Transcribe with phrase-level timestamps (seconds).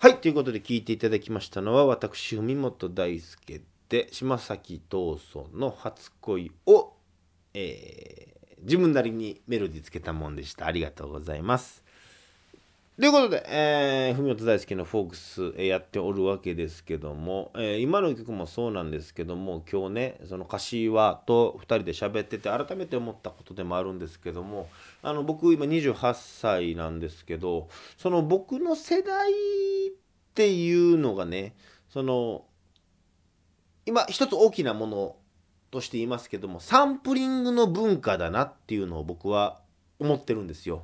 [0.00, 6.92] はい、ということで聞いていただきましたのは私、文本大輔で島崎藤村の初恋を、
[7.52, 10.66] えー自分なりにメロディーつけたもんでした。
[10.66, 11.84] ありがとうございます。
[12.98, 24.68] ということで、えー、文本大輔のフォークス、えーやっておるわけですけども、えー今の曲もそうなんですけども今日ねその柏と2人で喋ってて改めて思ったことでもあるんですけども
[25.00, 27.68] あの僕今28歳なんですけど
[27.98, 29.34] その僕の世代っ
[30.34, 31.54] ていうのがね
[31.90, 32.46] その
[33.86, 35.16] 今一つ大きなもの
[35.70, 39.60] として言いますけどもサンプリングの文化だなっていうのを僕は
[40.00, 40.82] 思ってるんですよ。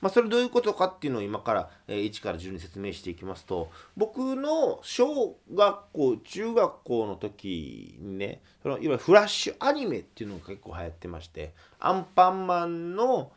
[0.00, 13.32] まあ、それどういうことかっていうのを今から、えー1から10に説明していきますと僕の小学校中学校の時にねそのいわゆるフラッシュアニメっていうのが結構流行ってましてアンパンマンの、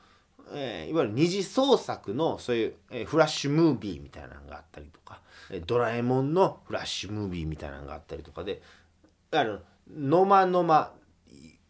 [0.53, 5.21] えーいわゆる二次創作のそういう、えフラッシュムービーみたいなのがあったりとか、
[5.51, 8.61] えドラえもんのフラッシュムービーみたいなのがあったりとかで
[9.31, 10.91] あののまのま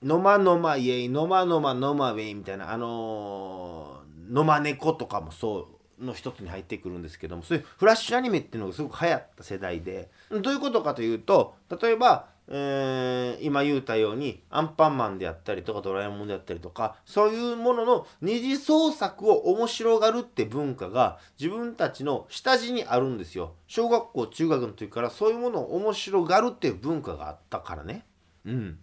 [0.01, 5.67] のまのまイエイのまのまのまウェイみたいなあのーのま猫とかもそ
[5.99, 23.53] うの一つに入ってくるんですけどもそういうフラッシュアニメっていうのがすごく流行った世代でどういうことかというと例えば、えー今言うたようにアンパンマンであったりとかドラえもんであったりとかそういうものの二次創作を面白がるって文化が自分たちの下地にあるんですよ。
[23.67, 28.05] 小学校中学の時からそういうものを面白がるっていう文化があったからね。
[28.45, 28.79] うん。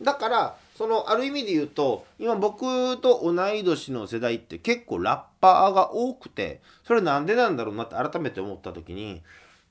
[0.00, 9.22] だからそのある意味で言うと今僕と同い年の世代って結構ラッパーが多くてそれなんでなんだろうなって改めて思った時に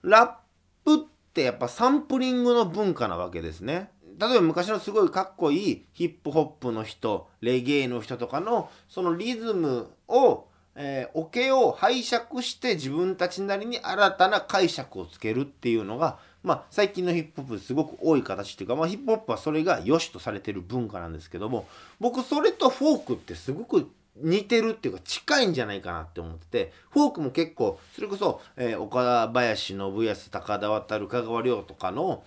[0.03, 0.39] ラ
[0.85, 3.89] ップってやっぱサンプリングの文化なわけですね。
[4.19, 21.67] 例えば昔のすごいかっこいいヒップホップの人レゲエの人とかのそのリズムを、えー、オケを拝借して自分たちなりに新たな解釈をつけるっていうのがまあ、最近のヒップホップすごく多い形っていうか、まあ、ヒップホップはそれが良しとされてる文化なんですけども
[21.99, 32.23] 僕それとフォークってすごく似てるっていうか近いんじゃないかなって思っててフォークも結構それこそ、えー岡林信康高田渡香川亮とかの、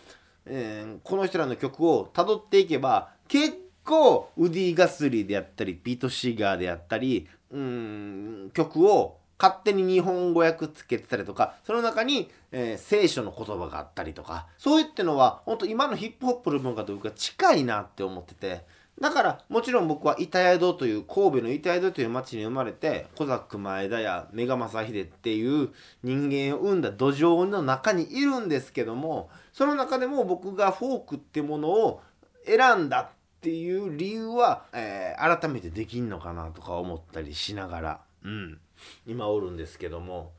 [0.46, 18.64] えーこの人らの曲をたどっていけば結構ウディ・ガスリーであったりピート・シーガーであったりうん曲を勝手に日本語訳つけてたりとかその中に、えー聖書の言葉があったりとかそういってのは本当今のヒップホップの文化と僕は近いなって思ってて
[19.00, 25.70] だからもちろん僕は板宿という神戸の板宿という町に生まれて小ザック前田やメガ正秀っていう
[26.04, 32.00] 人間を生んだ土壌の中にいるんですけどもその中でも僕がフォークってものを
[32.46, 38.58] 選んだっていう理由は、えー改めてできんのかなとか思ったりしながら、うん、
[39.06, 40.32] 今おるんですけども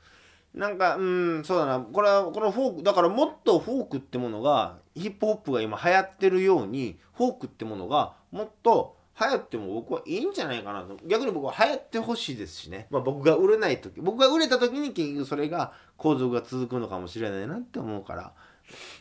[0.54, 1.80] なんかうんそうだな。
[1.80, 10.98] これはこのフォークだからもっとフォークってものがヒップホップが今流行ってるようにフォークってものがもっと流行っても僕はいいんじゃないかなと。
[11.08, 18.34] 逆に僕は流行ってほしいですしね、まあ、僕が売れない時僕が売れた時に結局それが構造が続くのかもしれないなって思うから。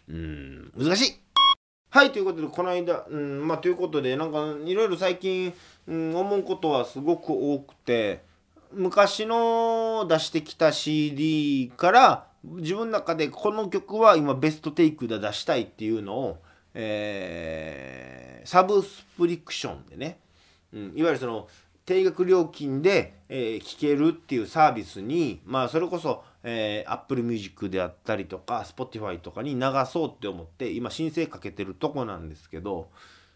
[0.08, 1.14] うん難しい。
[1.90, 5.52] はいということでこの間うんまあということでなんかいろいろ最近、
[5.86, 8.22] うん、思うことはすごく多くて
[8.74, 16.38] 昔の出してきた CD から自分の中でこの曲は今ベストテイクで出したいっていうのを、
[16.74, 20.18] えーサブスプリクションでね、
[20.72, 21.48] うん、いわゆるその
[21.84, 29.60] 定額料金で、えー聴けるっていうサービスにまあそれこそ、えー、Apple Music であったりとか Spotify とかに流
[29.90, 32.88] そうって思って今申請かけてるとこなんですけど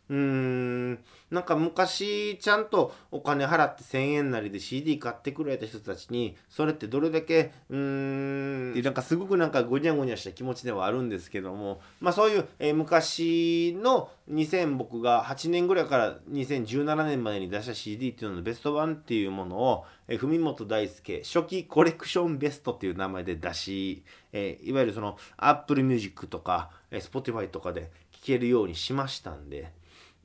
[0.09, 0.99] うん
[1.33, 29.73] なんか昔ちゃんとお金払って1,000円なりで CD 買ってくれた人たちにそれってどれだけうーんなんかすごくなんかごにゃごにゃした気持ちではあるんですけどもまあそういう、えー昔の2000僕が8年ぐらいから2017年までに出した CD っていうののベスト版っていうものを、えー文本大輔初期コレクションベストっていう名前で出し、えーいわゆるその Apple Music とか、えー Spotify とかで聴けるようにしましたんで。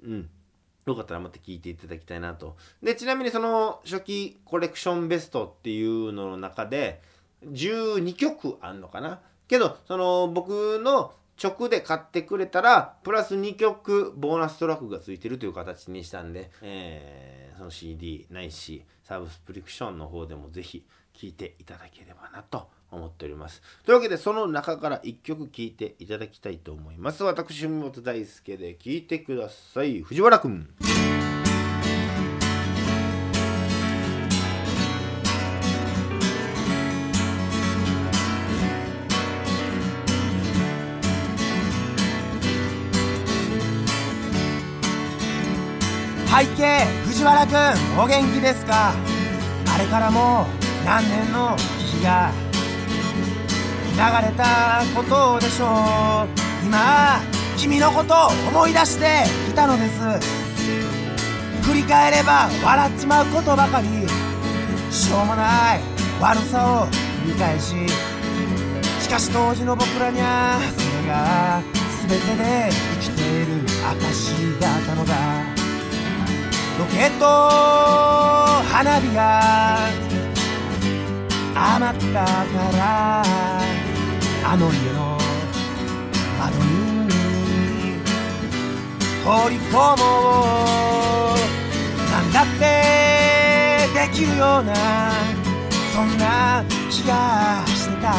[0.03, 0.30] うん。
[0.88, 2.57] よかったらまた聞いていただきたいなと。
[2.81, 7.01] で、ちなみにその初期コレクションベストっていうのの中で
[7.45, 9.19] 12曲あんのかな？
[9.48, 20.83] けど、その僕の直で買ってくれたら、プラス2曲ボーナストラックがついてるという形にしたんで、えーその CD ないし、サブスプリクションの方でもぜひ
[21.13, 23.62] 聴いていただければなと思っております。
[23.86, 27.24] というわけで、その中から1曲聴いていただきたいと思います。
[27.24, 30.01] 私、文本大輔で聴いてください。
[30.01, 30.69] 藤原くん。
[46.42, 48.94] 背景藤原くんお元気ですか？
[49.76, 50.48] あれからも
[50.84, 52.32] 何年の日が
[53.94, 56.30] 流れたことでしょう。
[56.66, 57.20] 今
[57.58, 58.16] 君のこと
[58.50, 60.00] 思い出していたのです。
[61.62, 63.88] 振り返れば笑っちまうことばかり。
[64.92, 65.80] しょうもない
[66.20, 66.88] 悪さを
[67.24, 67.76] 繰り返し。
[69.00, 71.62] しかし当時の僕らにゃそれが
[72.08, 73.62] 全てで生きている
[74.02, 75.61] 証だったのだ。
[76.81, 77.25] ロケット
[78.66, 79.19] 花火が
[81.75, 82.25] 余ったか
[82.75, 83.22] ら
[84.44, 85.16] あの家の
[86.39, 87.12] 窓に
[89.24, 90.01] 放り込も
[91.36, 91.38] う
[92.10, 92.62] なんだって
[93.94, 94.74] できるような
[95.94, 98.16] そんな気がしてた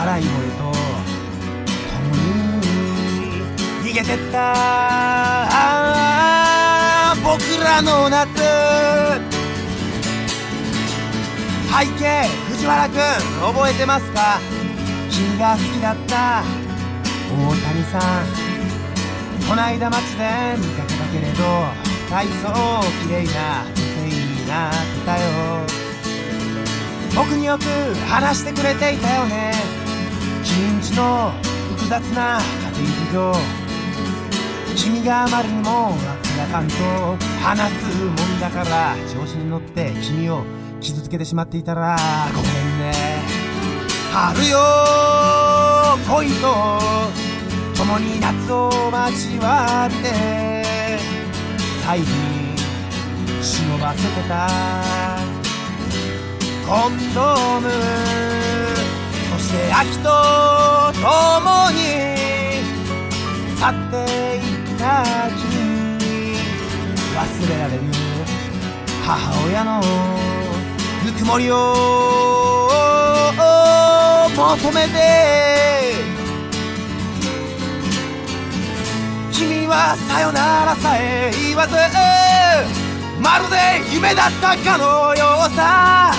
[0.00, 0.62] 笑い声と
[1.94, 2.62] 共に
[3.84, 5.77] 逃げてった
[7.78, 8.26] 僕らの夏。
[11.70, 12.96] 背景藤原くん
[13.54, 14.40] 覚えてますか？
[15.10, 16.42] 君が好きだった
[17.30, 18.02] 大谷さん。
[19.48, 21.44] こないだ街で見かけたけれど
[22.10, 25.24] 体操綺麗な女性になってたよ。
[27.14, 27.62] 僕によく
[28.08, 29.52] 話してくれていたよね。
[30.42, 31.32] 君んちの
[31.76, 33.67] 複雑な家庭事情。
[34.78, 36.74] 君があまりにも明らかんと
[37.42, 40.44] 話すもんだから調子に乗って君を
[40.80, 41.96] 傷つけてしまっていたら
[42.32, 42.92] ごめんね。
[44.12, 44.58] 春よ
[46.08, 46.78] 恋と
[47.76, 50.94] 共に夏を待ちわびて
[51.84, 52.54] 最後に
[53.42, 54.48] 忍ばせてた。
[56.68, 57.70] コンドーム
[59.32, 60.08] そして秋と
[60.92, 61.78] 共に
[63.58, 63.96] 去って
[64.36, 64.47] いっ
[64.88, 65.04] た
[65.36, 66.38] 君
[67.14, 67.82] 忘れられる
[69.04, 69.82] 母親の
[71.04, 71.74] ぬくもりを
[74.34, 75.92] 求めて
[79.32, 81.74] 君はさよならさえ言わず
[83.20, 86.14] まるで夢だったかのようさ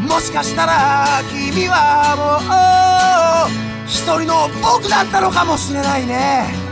[0.00, 3.50] もしかしたら君はもう
[3.86, 6.67] 一人の僕だったのかもしれないね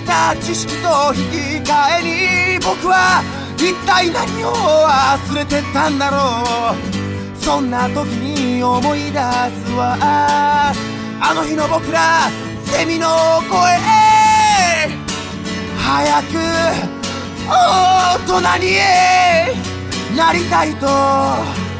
[0.00, 3.22] た知識と引き換えに僕は
[3.56, 6.76] 一体何を忘れてたんだろう。
[7.36, 9.96] そんな時に思い出すわ。
[10.00, 12.30] あの日の僕ら
[12.64, 13.08] セミの
[13.50, 13.78] 声。
[15.78, 16.34] 早く
[17.48, 21.71] 大人になりたいと。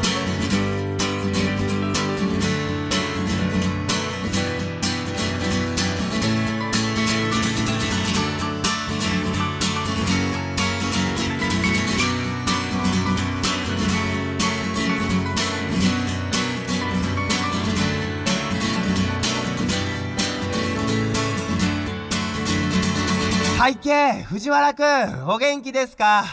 [23.65, 26.25] 背景藤原くんお元気ですか？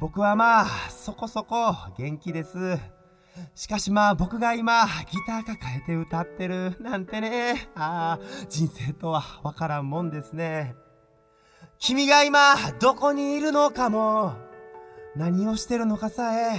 [0.00, 2.78] 僕はまあそこそこ元気です。
[3.54, 7.68] しかしまあ僕が今ギター抱えて歌ってるなんてね。
[7.74, 10.74] ああ人生とはわからんもんですね。
[11.78, 14.32] 君が今どこにいるのかも
[15.14, 16.58] 何をしてるのかさえ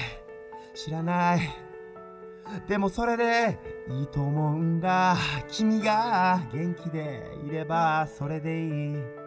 [0.76, 1.40] 知らない。
[2.68, 3.58] でもそれで
[3.90, 5.18] いいと思うんだ。
[5.50, 9.27] 君が元気でいればそれでいい。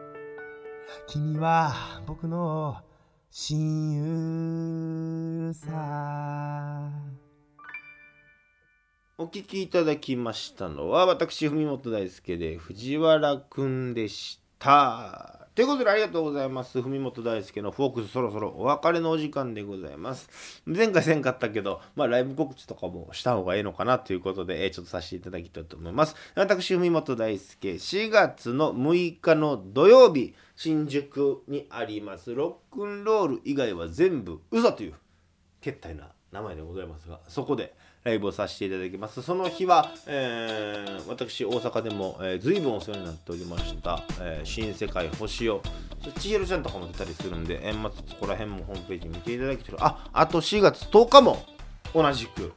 [1.06, 1.72] 君は
[2.06, 2.76] 僕の
[3.30, 3.92] 親
[5.48, 6.90] 友さ
[9.16, 15.48] お聴きいただきましたのは私文本大輔で藤原くんでした。
[15.54, 16.80] ということでありがとうございます。
[16.80, 20.62] 文本大輔のフォークスそろそろお別れのお時間でございます。
[20.64, 26.14] 前回せんかったけどまあライブ告知とかもした方がいいのかなということで、えーちょっとさせていただきたいと思います。
[26.36, 32.32] 私文本大輔4月の6日の土曜日新宿にあります。
[32.34, 34.94] ロックンロール以外は全部嘘という
[35.60, 39.20] けったいな名前でございますがそこでライブをさせていただきます。
[39.22, 45.62] その日は、えー私大阪でも、えー、随分お世話になっておりました、えー新世界星を。
[46.18, 51.44] 千尋ちゃんとかも出たりするんで、えーまたそこら辺もホームページ見ていただきたいああと4月10日も
[51.94, 52.52] 同じく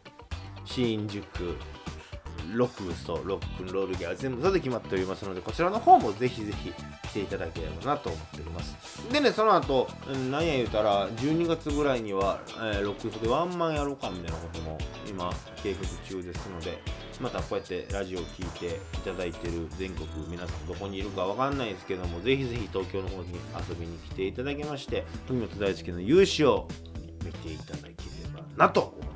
[0.65, 1.57] 新宿。
[2.51, 6.73] ロックブスとロックンロールギア全部で決まっておりますのでこちらの方もぜひぜひ
[7.09, 8.75] 来ていただければなと思っております。
[9.11, 15.31] でねその後うんなんや言うたら12月ぐらいには、えーロックフでワンマンやろうかみたいなことも今
[15.61, 16.79] 計画中ですので
[17.21, 18.69] またこうやってラジオを聴いてい
[19.03, 23.33] ただいてる全国皆さんどこにいるかわかんないですけどもぜひぜひ東京の方に
[23.69, 26.67] 遊びに来ていただきまして文本大輔の優勝を
[27.23, 27.93] 見ていただけれ
[28.33, 29.12] ばなと思っております。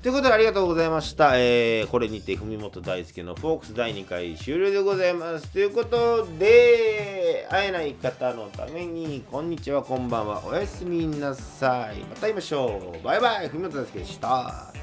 [0.00, 5.48] ということでありがとうございました、えーこれにて文元大輔のフォークス第2回終了でございます。
[5.48, 10.46] ということで会えない方のためにこんにちはこんばんは。
[10.46, 11.98] おやすみなさい。
[12.02, 13.04] また会いましょう。
[13.04, 13.48] バイバイ。
[13.48, 14.77] 文本大輔でした。